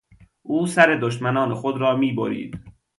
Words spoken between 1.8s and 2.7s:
میبرید.